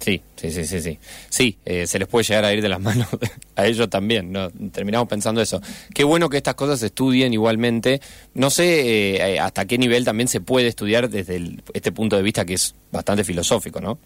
Sí, 0.00 0.22
sí, 0.34 0.50
sí, 0.50 0.64
sí, 0.64 0.80
sí. 0.80 0.98
Sí, 1.28 1.58
eh, 1.66 1.86
se 1.86 1.98
les 1.98 2.08
puede 2.08 2.24
llegar 2.24 2.44
a 2.46 2.52
ir 2.54 2.62
de 2.62 2.68
las 2.70 2.80
manos 2.88 3.06
a 3.54 3.66
ellos 3.66 3.88
también, 3.90 4.32
¿no? 4.32 4.48
Terminamos 4.72 5.06
pensando 5.08 5.40
eso. 5.42 5.60
Qué 5.94 6.04
bueno 6.04 6.28
que 6.30 6.38
estas 6.38 6.54
cosas 6.54 6.80
se 6.80 6.86
estudien 6.86 7.32
igualmente. 7.34 8.00
No 8.34 8.48
sé 8.48 9.16
eh, 9.34 9.38
hasta 9.38 9.66
qué 9.66 9.76
nivel 9.76 10.04
también 10.06 10.26
se 10.28 10.40
puede 10.40 10.68
estudiar 10.68 11.10
desde 11.10 11.36
el- 11.36 11.62
este 11.74 11.92
punto 11.92 12.16
de 12.16 12.22
vista 12.22 12.44
que 12.46 12.54
es 12.54 12.74
bastante 12.90 13.24
filosófico, 13.24 13.80
¿no? 13.80 13.98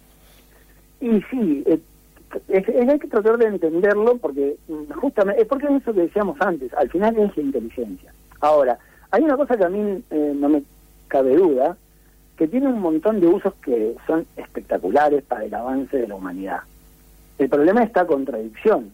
Y 1.00 1.20
sí, 1.30 1.62
eh, 1.66 1.78
es, 2.48 2.68
es- 2.68 2.88
hay 2.88 2.98
que 2.98 3.06
tratar 3.08 3.38
de 3.38 3.46
entenderlo 3.46 4.16
porque 4.16 4.56
mm, 4.68 4.92
justamente, 5.00 5.42
es 5.42 5.46
porque 5.48 5.66
es 5.66 5.80
eso 5.82 5.94
que 5.94 6.00
decíamos 6.00 6.36
antes, 6.40 6.72
al 6.74 6.90
final 6.90 7.16
es 7.18 7.36
la 7.36 7.42
inteligencia. 7.44 8.12
Ahora, 8.40 8.78
hay 9.12 9.22
una 9.22 9.36
cosa 9.36 9.56
que 9.56 9.64
a 9.64 9.68
mí 9.68 10.02
eh, 10.10 10.32
no 10.34 10.48
me 10.48 10.62
cabe 11.06 11.36
duda, 11.36 11.76
que 12.36 12.48
tiene 12.48 12.68
un 12.68 12.80
montón 12.80 13.20
de 13.20 13.26
usos 13.26 13.54
que 13.64 13.94
son 14.06 14.26
espectaculares 14.36 15.22
para 15.22 15.44
el 15.44 15.54
avance 15.54 15.96
de 15.96 16.08
la 16.08 16.16
humanidad. 16.16 16.60
El 17.38 17.48
problema 17.48 17.82
es 17.82 17.88
esta 17.88 18.06
contradicción. 18.06 18.92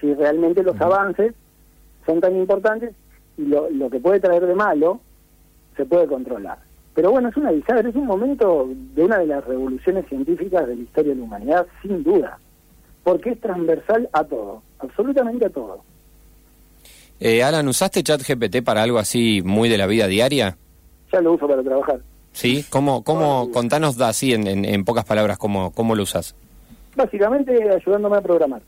Si 0.00 0.12
realmente 0.14 0.62
los 0.62 0.80
avances 0.80 1.34
son 2.04 2.20
tan 2.20 2.36
importantes 2.36 2.94
y 3.38 3.44
lo, 3.44 3.70
lo 3.70 3.90
que 3.90 4.00
puede 4.00 4.20
traer 4.20 4.46
de 4.46 4.54
malo 4.54 5.00
se 5.76 5.84
puede 5.84 6.06
controlar. 6.06 6.58
Pero 6.94 7.10
bueno, 7.10 7.28
es 7.28 7.36
una 7.36 7.50
bisagra, 7.50 7.88
es 7.88 7.94
un 7.94 8.06
momento 8.06 8.68
de 8.94 9.04
una 9.04 9.18
de 9.18 9.26
las 9.26 9.44
revoluciones 9.44 10.06
científicas 10.08 10.66
de 10.66 10.76
la 10.76 10.82
historia 10.82 11.12
de 11.12 11.18
la 11.18 11.24
humanidad, 11.24 11.66
sin 11.82 12.02
duda, 12.02 12.38
porque 13.04 13.30
es 13.30 13.40
transversal 13.40 14.08
a 14.12 14.24
todo, 14.24 14.62
absolutamente 14.78 15.44
a 15.44 15.50
todo. 15.50 15.84
Eh, 17.20 17.42
Alan, 17.42 17.68
¿usaste 17.68 18.02
ChatGPT 18.02 18.62
para 18.64 18.82
algo 18.82 18.98
así 18.98 19.42
muy 19.44 19.68
de 19.68 19.78
la 19.78 19.86
vida 19.86 20.06
diaria? 20.06 20.56
Ya 21.12 21.20
lo 21.20 21.32
uso 21.32 21.46
para 21.48 21.62
trabajar. 21.62 22.00
¿Sí? 22.32 22.64
¿Cómo, 22.70 23.02
cómo, 23.02 23.50
contanos 23.52 23.98
así 24.00 24.34
en, 24.34 24.46
en, 24.46 24.64
en 24.64 24.84
pocas 24.84 25.04
palabras 25.04 25.38
cómo, 25.38 25.70
cómo 25.72 25.94
lo 25.94 26.02
usas? 26.02 26.34
Básicamente 26.94 27.70
ayudándome 27.70 28.16
a 28.16 28.20
programar. 28.20 28.62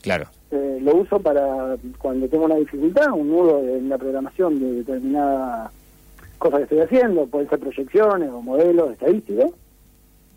Claro. 0.00 0.26
Eh, 0.50 0.78
lo 0.82 0.96
uso 0.96 1.18
para 1.20 1.76
cuando 1.98 2.28
tengo 2.28 2.44
una 2.46 2.56
dificultad, 2.56 3.12
un 3.12 3.28
nudo 3.28 3.60
en 3.60 3.88
la 3.88 3.98
programación 3.98 4.58
de 4.60 4.72
determinada 4.76 5.70
cosa 6.38 6.56
que 6.58 6.62
estoy 6.64 6.80
haciendo, 6.80 7.26
pueden 7.26 7.48
ser 7.48 7.60
proyecciones 7.60 8.30
o 8.30 8.42
modelos 8.42 8.92
estadísticos, 8.92 9.52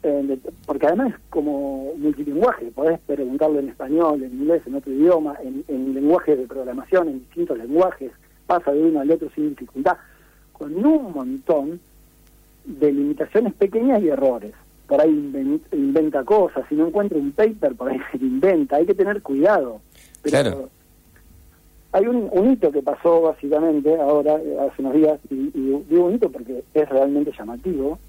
eh, 0.04 0.22
de- 0.24 0.40
porque 0.68 0.86
además 0.86 1.10
es 1.14 1.20
como 1.32 1.94
multilingüaje, 1.98 2.66
podés 2.68 3.00
preguntarlo 3.08 3.60
en 3.60 3.70
español, 3.70 4.22
en 4.22 4.32
inglés, 4.34 4.62
en 4.68 4.76
otro 4.76 4.92
idioma, 4.94 5.36
en, 5.44 5.64
en 5.68 5.94
lenguajes 5.96 6.38
de 6.38 6.46
programación, 6.46 7.08
en 7.10 7.20
distintos 7.22 7.58
lenguajes, 7.58 8.12
pasa 8.46 8.72
de 8.72 8.84
uno 8.84 9.00
al 9.00 9.10
otro 9.10 9.30
sin 9.34 9.50
dificultad, 9.50 9.98
con 10.58 10.86
un 10.86 11.12
montón 11.14 11.80
de 12.66 12.92
limitaciones 12.92 13.54
pequeñas 13.54 14.02
y 14.02 14.10
errores. 14.10 14.54
Por 14.88 15.02
ahí 15.02 15.10
inven- 15.12 15.62
inventa 15.72 16.24
cosas, 16.24 16.64
si 16.70 16.76
no 16.76 16.88
encuentra 16.88 17.18
un 17.18 17.32
paper, 17.32 17.76
por 17.76 17.90
ahí 17.90 18.00
se 18.12 18.18
lo 18.20 18.26
inventa, 18.26 18.78
hay 18.78 18.86
que 18.86 18.94
tener 18.94 19.22
cuidado. 19.22 19.82
Pero 20.22 20.32
Claro. 20.42 20.70
hay 21.92 22.08
un, 22.08 22.30
un 22.32 22.52
hito 22.52 22.72
que 22.72 22.82
pasó 22.82 23.22
básicamente 23.22 23.96
ahora, 24.00 24.36
hace 24.36 24.82
unos 24.82 24.94
días, 24.94 25.20
y, 25.30 25.36
y 25.54 25.84
digo 25.90 26.06
un 26.06 26.16
hito 26.16 26.30
porque 26.32 26.64
es 26.74 26.90
realmente 26.90 27.32
llamativo. 27.38 28.00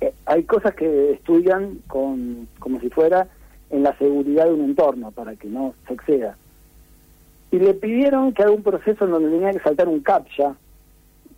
Eh, 0.00 0.12
hay 0.26 0.42
cosas 0.44 0.74
que 0.74 1.12
estudian 1.12 1.78
con, 1.86 2.46
como 2.58 2.80
si 2.80 2.90
fuera 2.90 3.28
en 3.70 3.82
la 3.82 3.96
seguridad 3.98 4.44
de 4.46 4.52
un 4.52 4.64
entorno 4.64 5.10
para 5.10 5.34
que 5.36 5.48
no 5.48 5.74
se 5.88 5.94
exceda. 5.94 6.36
Y 7.50 7.58
le 7.58 7.74
pidieron 7.74 8.32
que 8.32 8.42
haga 8.42 8.52
un 8.52 8.62
proceso 8.62 9.04
en 9.06 9.10
donde 9.12 9.30
tenía 9.30 9.52
que 9.52 9.60
saltar 9.60 9.88
un 9.88 10.00
captcha, 10.00 10.54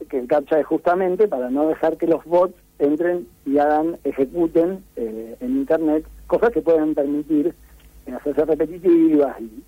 que 0.08 0.18
el 0.18 0.26
captcha 0.26 0.58
es 0.58 0.66
justamente 0.66 1.28
para 1.28 1.50
no 1.50 1.68
dejar 1.68 1.96
que 1.96 2.06
los 2.06 2.24
bots 2.24 2.54
entren 2.78 3.26
y 3.44 3.58
hagan, 3.58 3.98
ejecuten 4.04 4.84
eh, 4.96 5.36
en 5.40 5.50
Internet 5.58 6.06
cosas 6.26 6.50
que 6.50 6.60
pueden 6.60 6.94
permitir 6.94 7.54
eh, 8.06 8.12
hacerse 8.12 8.44
repetitivas 8.44 9.40
y 9.40 9.62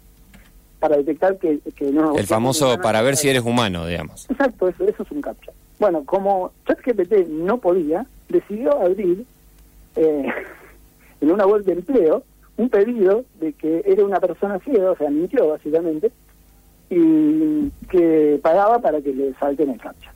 para 0.78 0.96
detectar 0.96 1.36
que, 1.38 1.58
que 1.76 1.92
no... 1.92 2.16
El 2.16 2.26
famoso 2.26 2.78
para 2.78 3.02
ver 3.02 3.16
si 3.16 3.28
eres 3.28 3.42
humano, 3.42 3.86
digamos. 3.86 4.30
Exacto, 4.30 4.68
eso, 4.68 4.84
eso 4.84 5.02
es 5.02 5.10
un 5.10 5.20
captcha. 5.20 5.52
Bueno, 5.78 6.04
como 6.04 6.52
ChatGPT 6.66 7.28
no 7.28 7.58
podía, 7.58 8.06
decidió 8.28 8.80
abrir 8.80 9.26
eh, 9.96 10.26
en 11.20 11.30
una 11.30 11.46
web 11.46 11.64
de 11.64 11.72
empleo 11.72 12.22
un 12.56 12.68
pedido 12.68 13.24
de 13.40 13.54
que 13.54 13.82
era 13.86 14.04
una 14.04 14.20
persona 14.20 14.58
ciega, 14.60 14.90
o 14.90 14.96
sea, 14.96 15.08
mintió 15.10 15.48
básicamente, 15.48 16.10
y 16.90 17.70
que 17.88 18.38
pagaba 18.42 18.80
para 18.80 19.00
que 19.00 19.14
le 19.14 19.32
salten 19.34 19.70
el 19.70 19.80
captcha. 19.80 20.12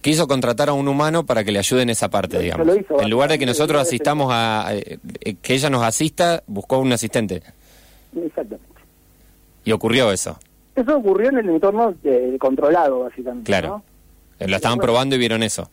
Quiso 0.00 0.28
contratar 0.28 0.68
a 0.68 0.72
un 0.74 0.86
humano 0.86 1.26
para 1.26 1.42
que 1.44 1.50
le 1.50 1.58
ayude 1.58 1.82
en 1.82 1.90
esa 1.90 2.08
parte, 2.08 2.38
digamos. 2.38 2.66
lo 2.66 2.76
hizo 2.76 3.00
En 3.00 3.10
lugar 3.10 3.30
de 3.30 3.38
que 3.38 3.46
nosotros 3.46 3.80
asistamos 3.82 4.28
a, 4.32 4.68
eh, 4.72 4.98
eh, 5.20 5.34
que 5.42 5.54
ella 5.54 5.70
nos 5.70 5.82
asista, 5.82 6.42
buscó 6.46 6.78
un 6.78 6.92
asistente. 6.92 7.42
Exactamente. 8.16 8.66
Y 9.64 9.72
ocurrió 9.72 10.12
eso. 10.12 10.38
Eso 10.76 10.96
ocurrió 10.96 11.30
en 11.30 11.38
el 11.38 11.48
entorno 11.48 11.94
eh, 12.04 12.36
controlado, 12.38 13.00
básicamente. 13.00 13.46
Claro. 13.46 13.68
¿no? 13.68 13.84
Eh, 14.38 14.48
Lo 14.48 14.56
estaban 14.56 14.78
probando 14.78 15.16
y 15.16 15.18
vieron 15.18 15.42
eso. 15.42 15.68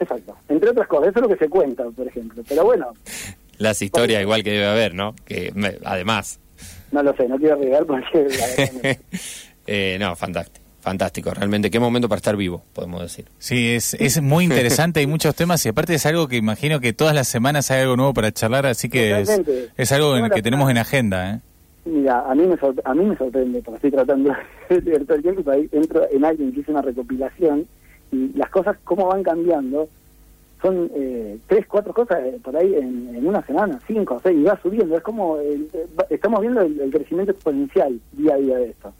Exacto. 0.00 0.36
Entre 0.48 0.70
otras 0.70 0.88
cosas, 0.88 1.08
eso 1.10 1.18
es 1.18 1.22
lo 1.22 1.28
que 1.28 1.44
se 1.44 1.50
cuenta, 1.50 1.84
por 1.84 2.06
ejemplo. 2.08 2.42
Pero 2.48 2.64
bueno, 2.64 2.92
Las 3.58 3.82
historias 3.82 4.22
igual 4.22 4.42
que 4.44 4.52
debe 4.52 4.66
haber, 4.66 4.94
¿no? 4.94 5.14
Que 5.26 5.50
me- 5.54 5.76
además. 5.84 6.38
no 6.92 7.02
lo 7.02 7.14
sé, 7.16 7.28
no 7.28 7.36
quiero 7.36 7.54
arriesgar 7.54 7.84
porque... 7.86 8.98
Eh, 9.70 9.98
no, 10.00 10.16
fantástico. 10.16 10.64
Fantástico, 10.80 11.32
realmente. 11.34 11.70
Qué 11.70 11.80
momento 11.80 12.08
para 12.08 12.18
estar 12.18 12.36
vivo, 12.36 12.62
podemos 12.72 13.02
decir. 13.02 13.26
Sí, 13.38 13.74
es, 13.74 13.94
es 13.94 14.22
muy 14.22 14.44
interesante, 14.44 15.00
hay 15.00 15.06
muchos 15.06 15.34
temas 15.34 15.64
y 15.66 15.68
aparte 15.70 15.94
es 15.94 16.06
algo 16.06 16.28
que 16.28 16.36
imagino 16.36 16.78
que 16.80 16.92
todas 16.92 17.14
las 17.14 17.26
semanas 17.28 17.70
hay 17.70 17.82
algo 17.82 17.96
nuevo 17.96 18.14
para 18.14 18.30
charlar, 18.32 18.64
así 18.66 18.88
que 18.88 19.20
es, 19.76 19.92
algo 19.92 20.16
en- 20.16 20.30
que 20.30 20.40
tenemos 20.42 20.70
en 20.70 20.78
agenda. 20.78 21.34
¿eh? 21.34 21.40
Mira, 21.84 22.20
a 22.30 22.34
mí 22.34 22.42
me 22.46 22.56
a 22.84 22.94
mí 22.94 23.04
me 23.04 23.16
sorprende 23.16 23.60
porque 23.62 23.76
estoy 23.76 23.90
tratando 23.90 24.30
de 24.70 24.80
leer 24.82 25.04
todo 25.04 25.16
el 25.16 25.22
tiempo 25.22 25.40
y 25.40 25.44
por 25.44 25.54
ahí 25.54 25.68
entro 25.72 26.06
en 26.10 26.24
alguien 26.24 26.52
que 26.52 26.60
hizo 26.60 26.70
una 26.70 26.82
recopilación 26.82 27.66
y 28.12 28.32
las 28.36 28.48
cosas 28.50 28.76
cómo 28.84 29.06
van 29.06 29.22
cambiando 29.22 29.88
son 30.62 30.90
eh, 30.94 31.38
tres, 31.46 31.66
cuatro 31.68 31.92
cosas 31.94 32.18
eh, 32.24 32.38
por 32.42 32.56
ahí 32.56 32.74
en, 32.74 33.14
en 33.14 33.26
una 33.26 33.44
semana, 33.46 33.78
cinco, 33.86 34.20
seis, 34.22 34.36
y 34.38 34.42
va 34.42 34.58
subiendo. 34.62 34.96
Es 34.96 35.02
como 35.02 35.38
el- 35.38 35.68
eh, 35.72 35.86
estamos 36.10 36.40
viendo 36.40 36.60
el, 36.62 36.80
el 36.80 36.90
crecimiento 36.90 37.32
exponencial 37.32 38.00
día 38.12 38.34
a 38.34 38.38
día 38.38 38.56
de 38.56 38.70
esto. 38.70 38.92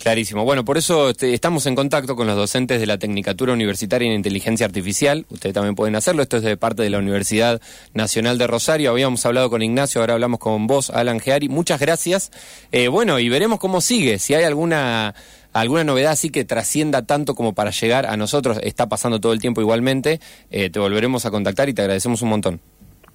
Clarísimo. 0.00 0.46
Bueno, 0.46 0.64
por 0.64 0.78
eso 0.78 1.10
este, 1.10 1.34
estamos 1.34 1.66
en 1.66 1.74
contacto 1.74 2.16
con 2.16 2.26
los 2.26 2.34
docentes 2.34 2.80
de 2.80 2.86
la 2.86 2.96
Tecnicatura 2.96 3.52
Universitaria 3.52 4.08
en 4.08 4.14
Inteligencia 4.14 4.64
Artificial. 4.64 5.26
Ustedes 5.28 5.54
también 5.54 5.74
pueden 5.74 5.94
hacerlo. 5.94 6.22
Esto 6.22 6.38
es 6.38 6.42
de 6.42 6.56
parte 6.56 6.82
de 6.82 6.88
la 6.88 6.96
Universidad 6.96 7.60
Nacional 7.92 8.38
de 8.38 8.46
Rosario. 8.46 8.92
Habíamos 8.92 9.26
hablado 9.26 9.50
con 9.50 9.60
Ignacio, 9.60 10.00
ahora 10.00 10.14
hablamos 10.14 10.40
con 10.40 10.66
vos, 10.66 10.88
Alan 10.88 11.20
Geari. 11.20 11.50
Muchas 11.50 11.80
gracias. 11.80 12.32
Eh, 12.72 12.88
bueno, 12.88 13.18
y 13.18 13.28
veremos 13.28 13.58
cómo 13.58 13.82
sigue. 13.82 14.18
Si 14.18 14.32
hay 14.32 14.44
alguna 14.44 15.14
alguna 15.52 15.84
novedad 15.84 16.12
así 16.12 16.30
que 16.30 16.46
trascienda 16.46 17.02
tanto 17.02 17.34
como 17.34 17.52
para 17.52 17.70
llegar 17.70 18.06
a 18.06 18.16
nosotros, 18.16 18.58
está 18.62 18.88
pasando 18.88 19.20
todo 19.20 19.34
el 19.34 19.40
tiempo 19.40 19.60
igualmente, 19.60 20.18
eh, 20.50 20.70
te 20.70 20.78
volveremos 20.78 21.26
a 21.26 21.30
contactar 21.30 21.68
y 21.68 21.74
te 21.74 21.82
agradecemos 21.82 22.22
un 22.22 22.30
montón. 22.30 22.60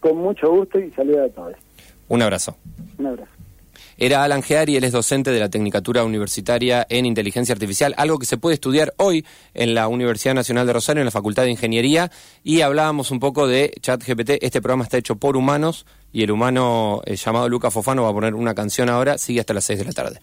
Con 0.02 0.18
mucho 0.18 0.52
gusto 0.52 0.78
y 0.78 0.92
saludos 0.92 1.32
a 1.32 1.34
todos. 1.34 1.56
Un 2.10 2.22
abrazo. 2.22 2.56
Un 3.00 3.08
abrazo. 3.08 3.35
Era 3.98 4.24
Alan 4.24 4.44
Geari, 4.44 4.76
él 4.76 4.84
es 4.84 4.92
docente 4.92 5.32
de 5.32 5.40
la 5.40 5.50
Tecnicatura 5.50 6.04
Universitaria 6.04 6.86
en 6.90 7.06
Inteligencia 7.06 7.54
Artificial, 7.54 7.94
algo 7.98 8.20
que 8.20 8.26
se 8.26 8.38
puede 8.38 8.56
estudiar 8.56 8.94
hoy 8.98 9.26
en 9.54 9.74
la 9.74 9.88
Universidad 9.88 10.34
Nacional 10.34 10.68
de 10.68 10.74
Rosario, 10.74 11.02
en 11.02 11.06
la 11.06 11.12
Facultad 11.12 11.44
de 11.44 11.52
Ingeniería, 11.52 12.12
y 12.44 12.62
hablábamos 12.62 13.12
un 13.12 13.20
poco 13.20 13.48
de 13.48 13.74
ChatGPT. 13.82 14.32
Este 14.42 14.62
programa 14.62 14.84
está 14.84 14.98
hecho 14.98 15.16
por 15.16 15.38
humanos 15.38 15.86
y 16.12 16.24
el 16.24 16.32
humano 16.32 17.02
eh, 17.06 17.16
llamado 17.16 17.48
Luca 17.48 17.72
Fofano 17.72 18.04
va 18.04 18.10
a 18.10 18.14
poner 18.14 18.36
una 18.36 18.54
canción 18.54 18.90
ahora, 18.90 19.18
sigue 19.18 19.40
hasta 19.40 19.54
las 19.54 19.64
6 19.66 19.80
de 19.80 19.86
la 19.86 19.92
tarde. 19.94 20.22